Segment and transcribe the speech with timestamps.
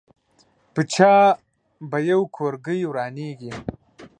[0.73, 1.15] په چا
[1.89, 3.51] به یو کورګۍ ورانېږي.